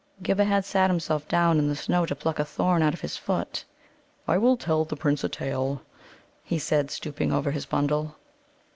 Ghibba 0.23 0.45
had 0.45 0.65
sat 0.65 0.89
himself 0.89 1.27
down 1.27 1.59
in 1.59 1.67
the 1.67 1.75
snow 1.75 2.07
to 2.07 2.15
pluck 2.15 2.39
a 2.39 2.43
thorn 2.43 2.81
out 2.81 2.95
of 2.95 3.01
his 3.01 3.17
foot. 3.17 3.63
"I 4.27 4.35
will 4.39 4.57
tell 4.57 4.83
the 4.83 4.95
Prince 4.95 5.23
a 5.23 5.29
tale," 5.29 5.83
he 6.43 6.57
said, 6.57 6.89
stooping 6.89 7.31
over 7.31 7.51
his 7.51 7.67
bundle. 7.67 8.15